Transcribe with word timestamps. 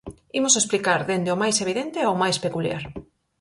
Imos 0.39 0.55
explicar 0.55 0.99
dende 1.09 1.33
o 1.35 1.39
máis 1.41 1.57
evidente 1.63 1.99
ao 2.01 2.15
máis 2.21 2.37
peculiar. 2.45 2.83